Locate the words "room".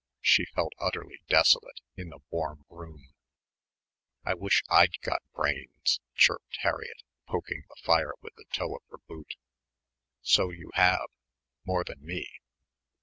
2.71-3.09